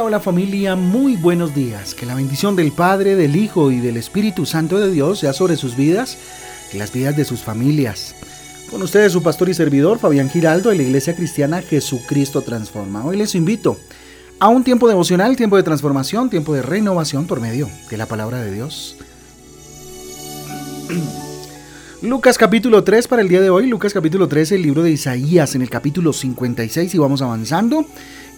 Hola, 0.00 0.20
familia, 0.20 0.76
muy 0.76 1.16
buenos 1.16 1.56
días. 1.56 1.92
Que 1.92 2.06
la 2.06 2.14
bendición 2.14 2.54
del 2.54 2.70
Padre, 2.70 3.16
del 3.16 3.34
Hijo 3.34 3.72
y 3.72 3.80
del 3.80 3.96
Espíritu 3.96 4.46
Santo 4.46 4.78
de 4.78 4.92
Dios 4.92 5.18
sea 5.18 5.32
sobre 5.32 5.56
sus 5.56 5.76
vidas 5.76 6.16
y 6.72 6.78
las 6.78 6.92
vidas 6.92 7.16
de 7.16 7.24
sus 7.24 7.42
familias. 7.42 8.14
Con 8.70 8.80
ustedes 8.82 9.12
su 9.12 9.24
pastor 9.24 9.48
y 9.48 9.54
servidor 9.54 9.98
Fabián 9.98 10.30
Giraldo 10.30 10.70
de 10.70 10.76
la 10.76 10.84
Iglesia 10.84 11.16
Cristiana 11.16 11.62
Jesucristo 11.62 12.42
Transforma. 12.42 13.04
Hoy 13.04 13.16
les 13.16 13.34
invito 13.34 13.76
a 14.38 14.46
un 14.48 14.62
tiempo 14.62 14.86
devocional, 14.88 15.36
tiempo 15.36 15.56
de 15.56 15.64
transformación, 15.64 16.30
tiempo 16.30 16.54
de 16.54 16.62
renovación 16.62 17.26
por 17.26 17.40
medio 17.40 17.68
de 17.90 17.96
la 17.96 18.06
palabra 18.06 18.40
de 18.40 18.52
Dios. 18.52 18.96
Lucas 22.00 22.38
capítulo 22.38 22.84
3 22.84 23.08
para 23.08 23.22
el 23.22 23.28
día 23.28 23.40
de 23.40 23.50
hoy, 23.50 23.66
Lucas 23.66 23.92
capítulo 23.92 24.28
3, 24.28 24.52
el 24.52 24.62
libro 24.62 24.84
de 24.84 24.92
Isaías 24.92 25.56
en 25.56 25.62
el 25.62 25.68
capítulo 25.68 26.12
56 26.12 26.94
y 26.94 26.98
vamos 26.98 27.22
avanzando. 27.22 27.84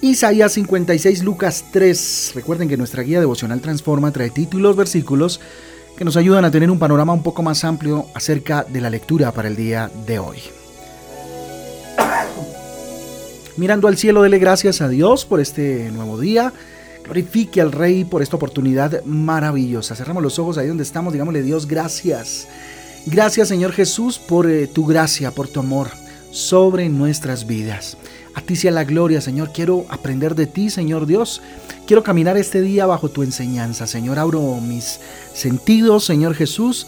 Isaías 0.01 0.53
56, 0.53 1.23
Lucas 1.25 1.67
3. 1.71 2.33
Recuerden 2.37 2.71
que 2.71 2.79
nuestra 2.79 3.03
guía 3.03 3.21
devocional 3.21 3.61
Transforma 3.61 4.13
trae 4.13 4.31
títulos, 4.31 4.77
versículos 4.77 5.43
que 5.95 6.07
nos 6.07 6.17
ayudan 6.17 6.47
a 6.47 6.51
tener 6.51 6.71
un 6.71 6.79
panorama 6.79 7.13
un 7.13 7.23
poco 7.23 7.43
más 7.43 7.63
amplio 7.65 8.07
acerca 8.15 8.65
de 8.65 8.81
la 8.81 8.89
lectura 8.89 9.31
para 9.31 9.49
el 9.49 9.57
día 9.57 9.91
de 10.07 10.19
hoy. 10.19 10.39
Mirando 13.59 13.89
al 13.89 13.99
cielo, 13.99 14.23
dele 14.23 14.39
gracias 14.39 14.81
a 14.81 14.89
Dios 14.89 15.27
por 15.27 15.39
este 15.39 15.91
nuevo 15.91 16.19
día. 16.19 16.51
Glorifique 17.05 17.61
al 17.61 17.73
Rey 17.73 18.07
por 18.07 18.23
esta 18.23 18.37
oportunidad 18.37 19.05
maravillosa. 19.05 19.95
Cerramos 19.95 20.23
los 20.23 20.39
ojos 20.39 20.57
ahí 20.57 20.67
donde 20.67 20.83
estamos. 20.83 21.13
Digámosle 21.13 21.43
Dios, 21.43 21.67
gracias. 21.67 22.49
Gracias 22.49 22.70
Señor 23.45 23.73
Jesús 23.73 24.19
por 24.19 24.51
eh, 24.51 24.67
tu 24.67 24.87
gracia, 24.87 25.31
por 25.31 25.49
tu 25.49 25.61
amor 25.61 25.89
sobre 26.31 26.89
nuestras 26.89 27.47
vidas. 27.47 27.97
A 28.35 28.41
ti 28.41 28.55
sea 28.55 28.71
la 28.71 28.85
gloria, 28.85 29.21
Señor. 29.21 29.53
Quiero 29.53 29.87
aprender 29.89 30.35
de 30.35 30.47
ti, 30.47 30.71
Señor 30.71 31.07
Dios. 31.07 31.43
Quiero 31.87 32.03
caminar 32.03 32.37
este 32.37 32.61
día 32.61 32.87
bajo 32.87 33.09
tu 33.09 33.23
enseñanza, 33.23 33.87
Señor. 33.87 34.19
Abro 34.19 34.41
mis 34.61 35.01
sentidos, 35.35 36.05
Señor 36.05 36.35
Jesús, 36.35 36.87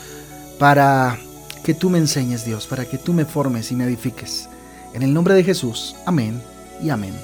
para 0.58 1.18
que 1.64 1.74
tú 1.74 1.90
me 1.90 1.98
enseñes, 1.98 2.44
Dios, 2.44 2.66
para 2.66 2.84
que 2.84 2.98
tú 2.98 3.12
me 3.12 3.24
formes 3.24 3.72
y 3.72 3.76
me 3.76 3.84
edifiques. 3.84 4.48
En 4.94 5.02
el 5.02 5.12
nombre 5.12 5.34
de 5.34 5.42
Jesús. 5.42 5.96
Amén 6.06 6.40
y 6.82 6.90
amén. 6.90 7.14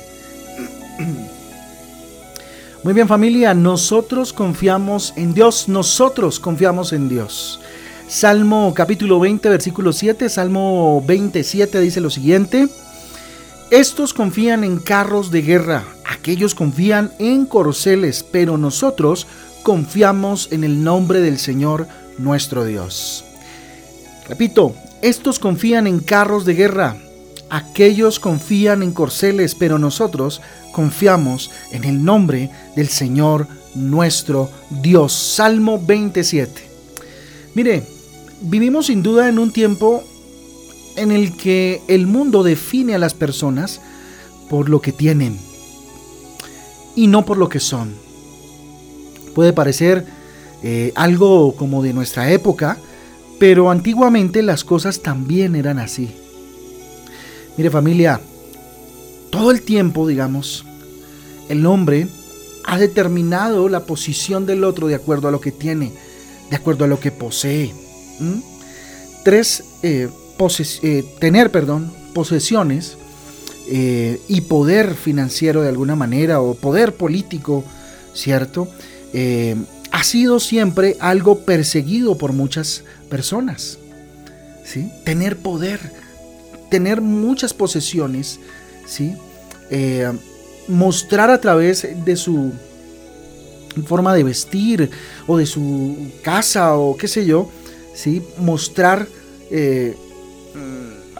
Muy 2.84 2.94
bien 2.94 3.08
familia, 3.08 3.54
nosotros 3.54 4.32
confiamos 4.32 5.12
en 5.16 5.34
Dios, 5.34 5.68
nosotros 5.68 6.38
confiamos 6.38 6.92
en 6.92 7.08
Dios. 7.08 7.60
Salmo 8.08 8.72
capítulo 8.74 9.20
20, 9.20 9.50
versículo 9.50 9.92
7, 9.92 10.30
Salmo 10.30 11.04
27 11.06 11.78
dice 11.78 12.00
lo 12.00 12.08
siguiente. 12.08 12.66
Estos 13.70 14.14
confían 14.14 14.64
en 14.64 14.78
carros 14.78 15.30
de 15.30 15.42
guerra, 15.42 15.84
aquellos 16.06 16.54
confían 16.54 17.12
en 17.18 17.44
corceles, 17.44 18.22
pero 18.22 18.56
nosotros 18.56 19.26
confiamos 19.62 20.48
en 20.52 20.64
el 20.64 20.82
nombre 20.82 21.20
del 21.20 21.38
Señor 21.38 21.86
nuestro 22.16 22.64
Dios. 22.64 23.26
Repito, 24.26 24.74
estos 25.02 25.38
confían 25.38 25.86
en 25.86 26.00
carros 26.00 26.46
de 26.46 26.54
guerra, 26.54 26.96
aquellos 27.50 28.18
confían 28.20 28.82
en 28.82 28.92
corceles, 28.92 29.54
pero 29.54 29.78
nosotros 29.78 30.40
confiamos 30.72 31.50
en 31.72 31.84
el 31.84 32.02
nombre 32.02 32.50
del 32.74 32.88
Señor 32.88 33.46
nuestro 33.74 34.50
Dios. 34.70 35.12
Salmo 35.12 35.78
27. 35.78 36.68
Mire, 37.54 37.97
vivimos 38.40 38.86
sin 38.86 39.02
duda 39.02 39.28
en 39.28 39.38
un 39.38 39.52
tiempo 39.52 40.02
en 40.96 41.12
el 41.12 41.36
que 41.36 41.82
el 41.88 42.06
mundo 42.06 42.42
define 42.42 42.94
a 42.94 42.98
las 42.98 43.14
personas 43.14 43.80
por 44.48 44.68
lo 44.68 44.80
que 44.80 44.92
tienen 44.92 45.38
y 46.94 47.06
no 47.06 47.24
por 47.24 47.38
lo 47.38 47.48
que 47.48 47.60
son. 47.60 47.94
Puede 49.34 49.52
parecer 49.52 50.04
eh, 50.62 50.92
algo 50.96 51.54
como 51.54 51.82
de 51.82 51.92
nuestra 51.92 52.32
época, 52.32 52.78
pero 53.38 53.70
antiguamente 53.70 54.42
las 54.42 54.64
cosas 54.64 55.00
también 55.00 55.54
eran 55.54 55.78
así. 55.78 56.10
Mire 57.56 57.70
familia, 57.70 58.20
todo 59.30 59.50
el 59.50 59.62
tiempo, 59.62 60.06
digamos, 60.08 60.64
el 61.48 61.64
hombre 61.66 62.08
ha 62.64 62.78
determinado 62.78 63.68
la 63.68 63.84
posición 63.84 64.46
del 64.46 64.64
otro 64.64 64.88
de 64.88 64.96
acuerdo 64.96 65.28
a 65.28 65.30
lo 65.30 65.40
que 65.40 65.52
tiene, 65.52 65.92
de 66.50 66.56
acuerdo 66.56 66.84
a 66.84 66.88
lo 66.88 66.98
que 66.98 67.12
posee. 67.12 67.72
Tres 69.24 69.64
eh, 69.82 70.08
eh, 70.82 71.04
tener, 71.18 71.50
perdón, 71.50 71.92
posesiones 72.14 72.96
eh, 73.68 74.20
y 74.28 74.42
poder 74.42 74.94
financiero 74.94 75.62
de 75.62 75.68
alguna 75.68 75.96
manera 75.96 76.40
o 76.40 76.54
poder 76.54 76.94
político, 76.94 77.64
¿cierto? 78.14 78.68
Ha 79.90 80.04
sido 80.04 80.38
siempre 80.38 80.96
algo 81.00 81.40
perseguido 81.40 82.18
por 82.18 82.32
muchas 82.32 82.84
personas. 83.08 83.78
¿sí? 84.64 84.90
Tener 85.04 85.36
poder, 85.38 85.80
tener 86.70 87.00
muchas 87.00 87.54
posesiones, 87.54 88.38
¿sí? 88.86 89.14
mostrar 90.68 91.30
a 91.30 91.40
través 91.40 91.86
de 92.04 92.16
su 92.16 92.52
forma 93.86 94.14
de 94.14 94.24
vestir 94.24 94.90
o 95.26 95.36
de 95.36 95.46
su 95.46 95.96
casa 96.22 96.76
o 96.76 96.96
qué 96.96 97.08
sé 97.08 97.24
yo, 97.24 97.50
¿sí? 97.98 98.22
mostrar 98.38 99.08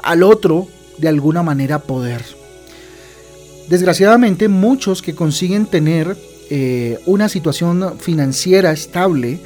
al 0.03 0.23
otro 0.23 0.69
de 0.99 1.09
alguna 1.09 1.43
manera 1.43 1.81
poder. 1.81 2.25
Desgraciadamente 3.69 4.49
muchos 4.49 5.03
que 5.03 5.15
consiguen 5.15 5.67
tener 5.67 6.17
eh, 6.51 6.99
una 7.05 7.29
situación 7.29 7.99
financiera 7.99 8.73
estable 8.73 9.41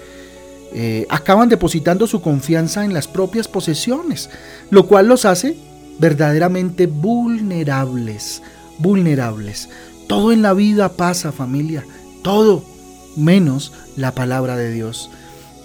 eh, 0.75 1.07
acaban 1.11 1.49
depositando 1.49 2.07
su 2.07 2.23
confianza 2.23 2.85
en 2.85 2.95
las 2.95 3.09
propias 3.09 3.49
posesiones, 3.49 4.31
lo 4.71 4.87
cual 4.87 5.09
los 5.09 5.25
hace 5.25 5.57
verdaderamente 5.99 6.87
vulnerables, 6.87 8.43
vulnerables. 8.79 9.69
Todo 10.07 10.33
en 10.33 10.43
la 10.43 10.55
vida 10.55 10.91
pasa 10.91 11.33
familia, 11.33 11.85
todo 12.23 12.65
menos 13.17 13.73
la 13.97 14.15
palabra 14.15 14.57
de 14.57 14.71
Dios. 14.71 15.11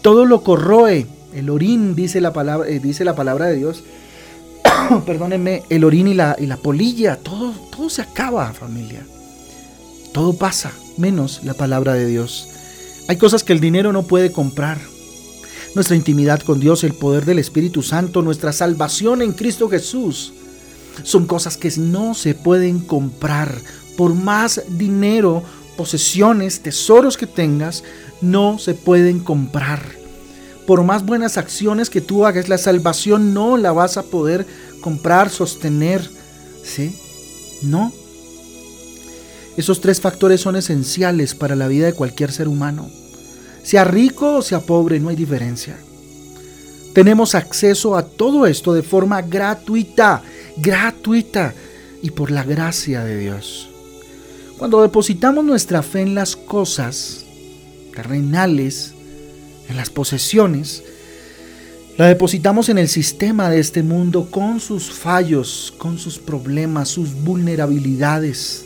Todo 0.01 0.25
lo 0.25 0.41
corroe, 0.41 1.05
el 1.33 1.49
orín 1.49 1.95
dice 1.95 2.21
la 2.21 2.33
palabra, 2.33 2.67
eh, 2.69 2.79
dice 2.79 3.03
la 3.03 3.15
palabra 3.15 3.47
de 3.47 3.55
Dios, 3.55 3.83
perdónenme, 5.05 5.63
el 5.69 5.83
orín 5.83 6.07
y 6.07 6.13
la, 6.13 6.35
y 6.39 6.45
la 6.45 6.57
polilla, 6.57 7.17
todo, 7.17 7.53
todo 7.75 7.89
se 7.89 8.01
acaba, 8.01 8.53
familia. 8.53 9.05
Todo 10.13 10.33
pasa, 10.33 10.71
menos 10.97 11.41
la 11.43 11.53
palabra 11.53 11.93
de 11.93 12.07
Dios. 12.07 12.47
Hay 13.07 13.17
cosas 13.17 13.43
que 13.43 13.53
el 13.53 13.59
dinero 13.59 13.93
no 13.93 14.03
puede 14.03 14.31
comprar. 14.31 14.79
Nuestra 15.75 15.95
intimidad 15.95 16.41
con 16.41 16.59
Dios, 16.59 16.83
el 16.83 16.93
poder 16.93 17.25
del 17.25 17.39
Espíritu 17.39 17.83
Santo, 17.83 18.21
nuestra 18.21 18.51
salvación 18.51 19.21
en 19.21 19.33
Cristo 19.33 19.69
Jesús, 19.69 20.33
son 21.03 21.27
cosas 21.27 21.57
que 21.57 21.71
no 21.77 22.15
se 22.15 22.33
pueden 22.33 22.79
comprar. 22.79 23.53
Por 23.95 24.15
más 24.15 24.63
dinero, 24.69 25.43
posesiones, 25.75 26.61
tesoros 26.61 27.17
que 27.17 27.27
tengas, 27.27 27.83
no 28.21 28.57
se 28.57 28.73
pueden 28.73 29.19
comprar 29.19 29.96
por 30.67 30.83
más 30.83 31.05
buenas 31.05 31.37
acciones 31.37 31.89
que 31.89 32.01
tú 32.01 32.25
hagas, 32.25 32.49
la 32.49 32.57
salvación 32.57 33.33
no 33.33 33.55
la 33.55 33.71
vas 33.71 33.95
a 33.95 34.03
poder 34.03 34.45
comprar, 34.81 35.29
sostener. 35.29 36.07
¿Sí? 36.61 36.93
No. 37.63 37.93
Esos 39.55 39.79
tres 39.79 40.01
factores 40.01 40.41
son 40.41 40.57
esenciales 40.57 41.35
para 41.35 41.55
la 41.55 41.69
vida 41.69 41.85
de 41.85 41.93
cualquier 41.93 42.33
ser 42.33 42.49
humano. 42.49 42.89
Sea 43.63 43.85
rico 43.85 44.35
o 44.35 44.41
sea 44.41 44.59
pobre, 44.59 44.99
no 44.99 45.07
hay 45.07 45.15
diferencia. 45.15 45.77
Tenemos 46.93 47.33
acceso 47.33 47.95
a 47.95 48.03
todo 48.03 48.45
esto 48.45 48.73
de 48.73 48.83
forma 48.83 49.21
gratuita, 49.21 50.21
gratuita 50.57 51.53
y 52.01 52.11
por 52.11 52.29
la 52.29 52.43
gracia 52.43 53.05
de 53.05 53.17
Dios. 53.17 53.69
Cuando 54.57 54.81
depositamos 54.81 55.45
nuestra 55.45 55.81
fe 55.81 56.01
en 56.01 56.13
las 56.13 56.35
cosas 56.35 57.23
terrenales, 57.95 58.96
en 59.69 59.77
las 59.77 59.89
posesiones, 59.89 60.83
la 61.97 62.05
depositamos 62.05 62.69
en 62.69 62.77
el 62.77 62.87
sistema 62.87 63.49
de 63.49 63.59
este 63.59 63.81
mundo 63.81 64.29
con 64.29 64.59
sus 64.59 64.91
fallos, 64.91 65.73
con 65.77 65.97
sus 65.97 66.19
problemas, 66.19 66.89
sus 66.89 67.13
vulnerabilidades, 67.13 68.65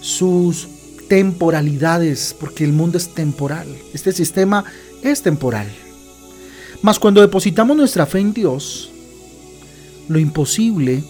sus 0.00 0.68
temporalidades, 1.08 2.36
porque 2.38 2.64
el 2.64 2.72
mundo 2.72 2.98
es 2.98 3.08
temporal. 3.14 3.66
Este 3.92 4.12
sistema 4.12 4.64
es 5.02 5.22
temporal. 5.22 5.66
Mas 6.82 6.98
cuando 6.98 7.20
depositamos 7.20 7.76
nuestra 7.76 8.06
fe 8.06 8.20
en 8.20 8.32
Dios, 8.32 8.90
lo 10.08 10.18
imposible 10.18 11.02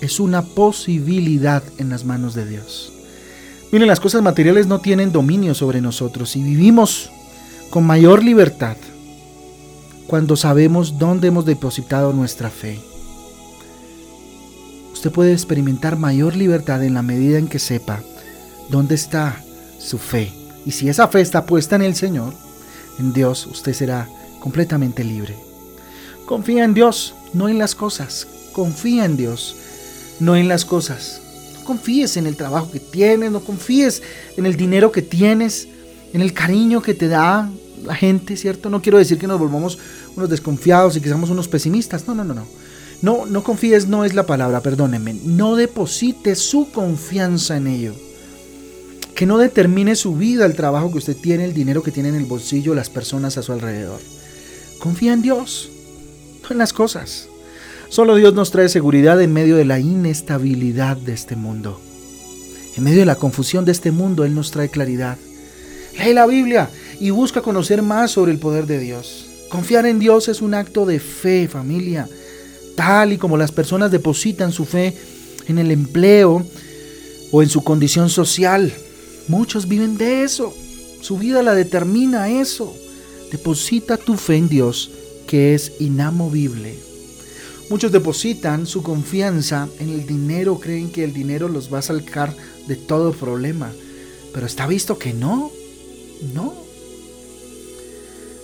es 0.00 0.20
una 0.20 0.42
posibilidad 0.42 1.62
en 1.78 1.90
las 1.90 2.04
manos 2.04 2.34
de 2.34 2.46
Dios. 2.46 2.92
Miren, 3.72 3.88
las 3.88 4.00
cosas 4.00 4.22
materiales 4.22 4.66
no 4.68 4.80
tienen 4.80 5.10
dominio 5.10 5.54
sobre 5.54 5.80
nosotros 5.80 6.36
y 6.36 6.42
vivimos 6.42 7.10
con 7.70 7.84
mayor 7.84 8.22
libertad 8.22 8.76
cuando 10.06 10.36
sabemos 10.36 10.98
dónde 10.98 11.28
hemos 11.28 11.44
depositado 11.44 12.12
nuestra 12.12 12.50
fe. 12.50 12.78
Usted 14.92 15.10
puede 15.10 15.32
experimentar 15.32 15.98
mayor 15.98 16.36
libertad 16.36 16.84
en 16.84 16.94
la 16.94 17.02
medida 17.02 17.38
en 17.38 17.48
que 17.48 17.58
sepa 17.58 18.02
¿Dónde 18.68 18.94
está 18.94 19.42
su 19.78 19.98
fe? 19.98 20.32
Y 20.64 20.72
si 20.72 20.88
esa 20.88 21.08
fe 21.08 21.20
está 21.20 21.44
puesta 21.44 21.76
en 21.76 21.82
el 21.82 21.94
Señor, 21.94 22.32
en 22.98 23.12
Dios, 23.12 23.46
usted 23.46 23.74
será 23.74 24.08
completamente 24.40 25.04
libre. 25.04 25.36
Confía 26.24 26.64
en 26.64 26.72
Dios, 26.72 27.14
no 27.34 27.48
en 27.48 27.58
las 27.58 27.74
cosas. 27.74 28.26
Confía 28.52 29.04
en 29.04 29.16
Dios, 29.16 29.54
no 30.20 30.36
en 30.36 30.48
las 30.48 30.64
cosas. 30.64 31.20
No 31.54 31.64
confíes 31.64 32.16
en 32.16 32.26
el 32.26 32.36
trabajo 32.36 32.70
que 32.70 32.80
tienes, 32.80 33.30
no 33.30 33.40
confíes 33.40 34.02
en 34.36 34.46
el 34.46 34.56
dinero 34.56 34.90
que 34.90 35.02
tienes, 35.02 35.68
en 36.14 36.22
el 36.22 36.32
cariño 36.32 36.80
que 36.80 36.94
te 36.94 37.08
da 37.08 37.50
la 37.84 37.94
gente, 37.94 38.36
¿cierto? 38.36 38.70
No 38.70 38.80
quiero 38.80 38.98
decir 38.98 39.18
que 39.18 39.26
nos 39.26 39.40
volvamos 39.40 39.78
unos 40.14 40.30
desconfiados 40.30 40.96
y 40.96 41.00
que 41.00 41.08
seamos 41.08 41.28
unos 41.28 41.48
pesimistas. 41.48 42.06
No, 42.06 42.14
no, 42.14 42.22
no, 42.22 42.34
no. 42.34 42.46
No, 43.02 43.26
no 43.26 43.42
confíes, 43.42 43.88
no 43.88 44.04
es 44.04 44.14
la 44.14 44.24
palabra, 44.24 44.60
perdónenme. 44.60 45.14
No 45.24 45.56
deposite 45.56 46.36
su 46.36 46.70
confianza 46.70 47.56
en 47.56 47.66
ello. 47.66 47.94
Que 49.16 49.26
no 49.26 49.38
determine 49.38 49.96
su 49.96 50.14
vida, 50.14 50.46
el 50.46 50.54
trabajo 50.54 50.92
que 50.92 50.98
usted 50.98 51.16
tiene, 51.16 51.46
el 51.46 51.52
dinero 51.52 51.82
que 51.82 51.90
tiene 51.90 52.10
en 52.10 52.14
el 52.14 52.26
bolsillo, 52.26 52.76
las 52.76 52.90
personas 52.90 53.36
a 53.36 53.42
su 53.42 53.52
alrededor. 53.52 54.00
Confía 54.78 55.12
en 55.12 55.22
Dios, 55.22 55.68
no 56.44 56.50
en 56.50 56.58
las 56.58 56.72
cosas. 56.72 57.26
Solo 57.88 58.14
Dios 58.14 58.34
nos 58.34 58.52
trae 58.52 58.68
seguridad 58.68 59.20
en 59.20 59.32
medio 59.32 59.56
de 59.56 59.64
la 59.64 59.80
inestabilidad 59.80 60.96
de 60.96 61.12
este 61.12 61.34
mundo. 61.34 61.80
En 62.76 62.84
medio 62.84 63.00
de 63.00 63.06
la 63.06 63.16
confusión 63.16 63.64
de 63.64 63.72
este 63.72 63.90
mundo, 63.90 64.24
Él 64.24 64.34
nos 64.36 64.52
trae 64.52 64.68
claridad. 64.68 65.18
Lee 65.98 66.12
la 66.12 66.26
Biblia 66.26 66.70
y 67.00 67.10
busca 67.10 67.40
conocer 67.40 67.82
más 67.82 68.10
sobre 68.10 68.32
el 68.32 68.38
poder 68.38 68.66
de 68.66 68.78
Dios. 68.78 69.26
Confiar 69.48 69.86
en 69.86 69.98
Dios 69.98 70.28
es 70.28 70.42
un 70.42 70.54
acto 70.54 70.86
de 70.86 71.00
fe, 71.00 71.48
familia. 71.48 72.08
Tal 72.76 73.12
y 73.12 73.18
como 73.18 73.36
las 73.36 73.52
personas 73.52 73.90
depositan 73.90 74.52
su 74.52 74.64
fe 74.64 74.96
en 75.46 75.58
el 75.58 75.70
empleo 75.70 76.44
o 77.30 77.42
en 77.42 77.48
su 77.48 77.62
condición 77.62 78.08
social, 78.08 78.72
Muchos 79.28 79.68
viven 79.68 79.96
de 79.96 80.22
eso. 80.22 80.54
Su 81.00 81.16
vida 81.16 81.42
la 81.42 81.54
determina 81.54 82.28
eso. 82.28 82.74
Deposita 83.30 83.96
tu 83.96 84.16
fe 84.16 84.36
en 84.36 84.48
Dios, 84.48 84.90
que 85.26 85.54
es 85.54 85.72
inamovible. 85.80 86.74
Muchos 87.70 87.90
depositan 87.90 88.66
su 88.66 88.82
confianza 88.82 89.68
en 89.80 89.88
el 89.88 90.06
dinero, 90.06 90.60
creen 90.60 90.90
que 90.90 91.04
el 91.04 91.14
dinero 91.14 91.48
los 91.48 91.72
va 91.72 91.78
a 91.78 91.82
sacar 91.82 92.36
de 92.68 92.76
todo 92.76 93.12
problema. 93.12 93.72
Pero 94.34 94.46
está 94.46 94.66
visto 94.66 94.98
que 94.98 95.14
no, 95.14 95.50
no. 96.32 96.54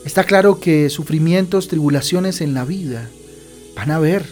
Está 0.05 0.25
claro 0.25 0.61
que 0.61 0.91
sufrimientos, 0.91 1.69
tribulaciones 1.69 2.41
en 2.41 2.55
la 2.55 2.65
vida 2.65 3.09
van 3.77 3.91
a 3.91 3.97
haber. 3.97 4.27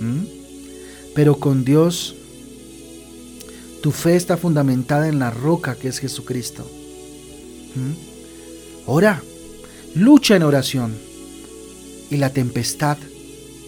¿Mm? 0.00 0.24
Pero 1.14 1.38
con 1.38 1.64
Dios 1.64 2.14
tu 3.82 3.92
fe 3.92 4.16
está 4.16 4.36
fundamentada 4.36 5.08
en 5.08 5.18
la 5.18 5.30
roca 5.30 5.76
que 5.76 5.88
es 5.88 5.98
Jesucristo. 5.98 6.68
¿Mm? 7.74 7.92
Ora, 8.86 9.22
lucha 9.94 10.36
en 10.36 10.42
oración 10.42 10.94
y 12.10 12.16
la 12.16 12.30
tempestad, 12.30 12.98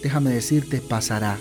déjame 0.02 0.30
decirte, 0.30 0.80
pasará. 0.80 1.38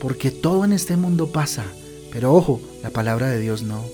Porque 0.00 0.30
todo 0.30 0.64
en 0.64 0.72
este 0.72 0.96
mundo 0.96 1.32
pasa, 1.32 1.64
pero 2.12 2.34
ojo, 2.34 2.60
la 2.82 2.90
palabra 2.90 3.28
de 3.30 3.40
Dios 3.40 3.62
no. 3.62 3.84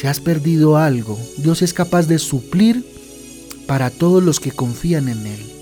Si 0.00 0.06
has 0.06 0.18
perdido 0.18 0.78
algo, 0.78 1.18
Dios 1.36 1.60
es 1.60 1.74
capaz 1.74 2.06
de 2.06 2.18
suplir 2.18 2.86
para 3.66 3.90
todos 3.90 4.22
los 4.22 4.40
que 4.40 4.50
confían 4.50 5.10
en 5.10 5.26
Él. 5.26 5.52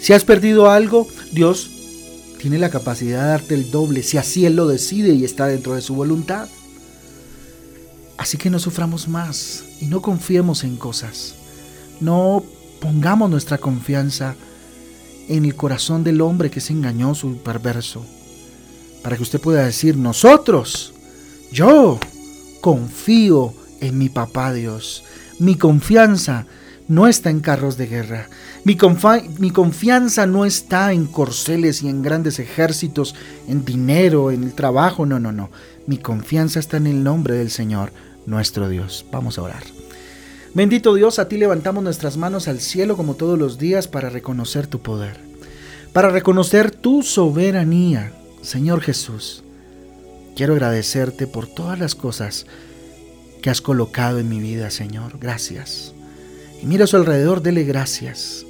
Si 0.00 0.14
has 0.14 0.24
perdido 0.24 0.70
algo, 0.70 1.06
Dios 1.30 1.70
tiene 2.40 2.58
la 2.58 2.70
capacidad 2.70 3.20
de 3.20 3.28
darte 3.28 3.54
el 3.54 3.70
doble 3.70 4.02
si 4.02 4.16
así 4.16 4.46
Él 4.46 4.56
lo 4.56 4.66
decide 4.66 5.12
y 5.12 5.26
está 5.26 5.46
dentro 5.46 5.74
de 5.74 5.82
su 5.82 5.94
voluntad. 5.94 6.48
Así 8.16 8.38
que 8.38 8.48
no 8.48 8.58
suframos 8.58 9.08
más 9.08 9.62
y 9.78 9.84
no 9.88 10.00
confiemos 10.00 10.64
en 10.64 10.76
cosas. 10.78 11.34
No 12.00 12.42
pongamos 12.80 13.28
nuestra 13.28 13.58
confianza 13.58 14.36
en 15.28 15.44
el 15.44 15.54
corazón 15.54 16.02
del 16.02 16.22
hombre 16.22 16.50
que 16.50 16.60
es 16.60 16.70
engañoso 16.70 17.28
y 17.28 17.34
perverso. 17.34 18.02
Para 19.02 19.18
que 19.18 19.22
usted 19.22 19.38
pueda 19.38 19.66
decir, 19.66 19.98
nosotros, 19.98 20.94
yo 21.52 22.00
confío 22.62 23.52
en 23.82 23.98
mi 23.98 24.08
papá 24.08 24.52
Dios. 24.52 25.04
Mi 25.38 25.56
confianza 25.56 26.46
no 26.88 27.06
está 27.06 27.30
en 27.30 27.40
carros 27.40 27.76
de 27.76 27.86
guerra. 27.86 28.28
Mi, 28.64 28.76
mi, 29.38 29.50
confianza 29.50 30.26
no 30.26 30.44
está 30.44 30.92
en 30.92 31.06
corceles 31.06 31.82
y 31.82 31.88
en 31.88 32.02
grandes 32.02 32.38
ejércitos, 32.38 33.14
en 33.48 33.64
dinero, 33.64 34.30
en 34.30 34.44
el 34.44 34.54
trabajo. 34.54 35.04
No, 35.04 35.18
no, 35.18 35.32
no. 35.32 35.50
Mi 35.86 35.98
confianza 35.98 36.60
está 36.60 36.76
en 36.76 36.86
el 36.86 37.02
nombre 37.02 37.34
del 37.34 37.50
Señor, 37.50 37.92
nuestro 38.24 38.68
Dios. 38.68 39.04
Vamos 39.10 39.36
a 39.36 39.42
orar. 39.42 39.62
Bendito 40.54 40.94
Dios, 40.94 41.18
a 41.18 41.28
ti 41.28 41.38
levantamos 41.38 41.82
nuestras 41.82 42.16
manos 42.16 42.46
al 42.46 42.60
cielo 42.60 42.96
como 42.96 43.14
todos 43.14 43.38
los 43.38 43.58
días 43.58 43.88
para 43.88 44.10
reconocer 44.10 44.66
tu 44.66 44.80
poder, 44.80 45.18
para 45.94 46.10
reconocer 46.10 46.70
tu 46.70 47.02
soberanía, 47.02 48.12
Señor 48.42 48.82
Jesús. 48.82 49.42
Quiero 50.36 50.52
agradecerte 50.52 51.26
por 51.26 51.46
todas 51.46 51.78
las 51.78 51.94
cosas 51.94 52.46
que 53.42 53.50
has 53.50 53.60
colocado 53.60 54.18
en 54.18 54.30
mi 54.30 54.40
vida, 54.40 54.70
Señor. 54.70 55.18
Gracias 55.20 55.92
y 56.62 56.66
mira 56.66 56.84
a 56.84 56.86
su 56.86 56.96
alrededor, 56.96 57.42
dele 57.42 57.64
gracias. 57.64 58.46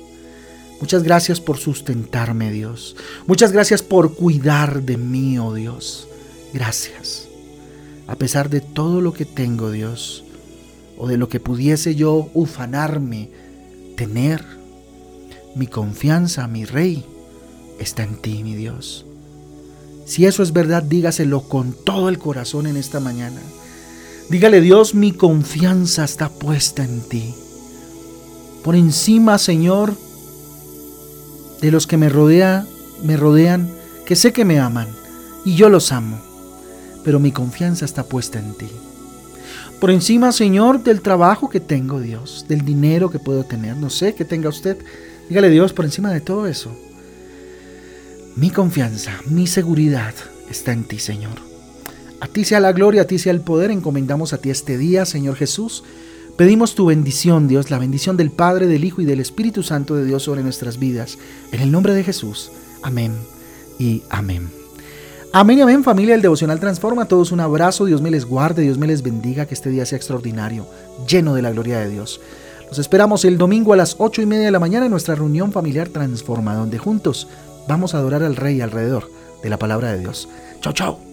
Muchas 0.80 1.02
gracias 1.02 1.40
por 1.40 1.56
sustentarme, 1.56 2.52
Dios. 2.52 2.94
Muchas 3.26 3.52
gracias 3.52 3.82
por 3.82 4.14
cuidar 4.14 4.82
de 4.82 4.98
mí, 4.98 5.38
oh 5.38 5.54
Dios. 5.54 6.08
Gracias. 6.52 7.28
A 8.06 8.16
pesar 8.16 8.50
de 8.50 8.60
todo 8.60 9.00
lo 9.00 9.14
que 9.14 9.24
tengo, 9.24 9.70
Dios, 9.70 10.24
o 10.98 11.08
de 11.08 11.16
lo 11.16 11.28
que 11.30 11.40
pudiese 11.40 11.94
yo 11.94 12.28
ufanarme, 12.34 13.30
tener, 13.96 14.44
mi 15.54 15.66
confianza, 15.66 16.46
mi 16.48 16.66
Rey, 16.66 17.06
está 17.78 18.02
en 18.02 18.16
ti, 18.16 18.42
mi 18.42 18.54
Dios. 18.54 19.06
Si 20.04 20.26
eso 20.26 20.42
es 20.42 20.52
verdad, 20.52 20.82
dígaselo 20.82 21.42
con 21.48 21.72
todo 21.72 22.10
el 22.10 22.18
corazón 22.18 22.66
en 22.66 22.76
esta 22.76 23.00
mañana. 23.00 23.40
Dígale, 24.32 24.60
Dios, 24.60 24.96
mi 24.96 25.12
confianza 25.12 26.02
está 26.02 26.28
puesta 26.28 26.82
en 26.82 27.02
ti 27.02 27.34
por 28.62 28.76
encima, 28.76 29.38
Señor, 29.38 29.94
de 31.60 31.70
los 31.70 31.86
que 31.86 31.96
me 31.96 32.08
rodea, 32.08 32.66
me 33.02 33.16
rodean, 33.16 33.68
que 34.06 34.14
sé 34.14 34.32
que 34.32 34.44
me 34.44 34.60
aman 34.60 34.88
y 35.44 35.56
yo 35.56 35.68
los 35.68 35.90
amo, 35.90 36.20
pero 37.04 37.18
mi 37.18 37.32
confianza 37.32 37.84
está 37.84 38.04
puesta 38.04 38.38
en 38.38 38.54
ti. 38.54 38.68
Por 39.80 39.90
encima, 39.90 40.30
Señor, 40.30 40.84
del 40.84 41.02
trabajo 41.02 41.48
que 41.48 41.58
tengo, 41.58 42.00
Dios, 42.00 42.46
del 42.48 42.64
dinero 42.64 43.10
que 43.10 43.18
puedo 43.18 43.44
tener, 43.44 43.76
no 43.76 43.90
sé 43.90 44.14
que 44.14 44.24
tenga 44.24 44.48
usted. 44.48 44.78
Dígale, 45.28 45.50
Dios, 45.50 45.72
por 45.72 45.84
encima 45.84 46.12
de 46.12 46.20
todo 46.20 46.46
eso, 46.46 46.70
mi 48.36 48.50
confianza, 48.50 49.12
mi 49.26 49.48
seguridad 49.48 50.14
está 50.48 50.72
en 50.72 50.84
ti, 50.84 51.00
Señor. 51.00 51.51
A 52.22 52.28
ti 52.28 52.44
sea 52.44 52.60
la 52.60 52.70
gloria, 52.70 53.02
a 53.02 53.04
ti 53.04 53.18
sea 53.18 53.32
el 53.32 53.40
poder, 53.40 53.72
encomendamos 53.72 54.32
a 54.32 54.38
ti 54.38 54.48
este 54.48 54.78
día, 54.78 55.04
Señor 55.04 55.34
Jesús. 55.34 55.82
Pedimos 56.36 56.76
tu 56.76 56.86
bendición, 56.86 57.48
Dios, 57.48 57.68
la 57.68 57.80
bendición 57.80 58.16
del 58.16 58.30
Padre, 58.30 58.68
del 58.68 58.84
Hijo 58.84 59.02
y 59.02 59.04
del 59.04 59.18
Espíritu 59.18 59.64
Santo 59.64 59.96
de 59.96 60.04
Dios 60.04 60.22
sobre 60.22 60.44
nuestras 60.44 60.78
vidas. 60.78 61.18
En 61.50 61.60
el 61.60 61.72
nombre 61.72 61.94
de 61.94 62.04
Jesús. 62.04 62.52
Amén 62.84 63.12
y 63.76 64.04
amén. 64.08 64.48
Amén 65.32 65.58
y 65.58 65.62
amén, 65.62 65.82
familia 65.82 66.12
del 66.14 66.22
Devocional 66.22 66.60
Transforma. 66.60 67.02
A 67.02 67.08
todos 67.08 67.32
un 67.32 67.40
abrazo. 67.40 67.86
Dios 67.86 68.00
me 68.00 68.12
les 68.12 68.24
guarde, 68.24 68.62
Dios 68.62 68.78
me 68.78 68.86
les 68.86 69.02
bendiga. 69.02 69.46
Que 69.46 69.54
este 69.54 69.70
día 69.70 69.84
sea 69.84 69.96
extraordinario, 69.96 70.68
lleno 71.08 71.34
de 71.34 71.42
la 71.42 71.50
gloria 71.50 71.80
de 71.80 71.88
Dios. 71.88 72.20
Los 72.68 72.78
esperamos 72.78 73.24
el 73.24 73.36
domingo 73.36 73.72
a 73.72 73.76
las 73.76 73.96
ocho 73.98 74.22
y 74.22 74.26
media 74.26 74.44
de 74.44 74.52
la 74.52 74.60
mañana 74.60 74.86
en 74.86 74.92
nuestra 74.92 75.16
reunión 75.16 75.50
familiar 75.50 75.88
Transforma, 75.88 76.54
donde 76.54 76.78
juntos 76.78 77.26
vamos 77.66 77.96
a 77.96 77.98
adorar 77.98 78.22
al 78.22 78.36
Rey 78.36 78.60
alrededor 78.60 79.10
de 79.42 79.50
la 79.50 79.58
palabra 79.58 79.92
de 79.92 79.98
Dios. 79.98 80.28
Chao, 80.60 80.72
chao. 80.72 81.11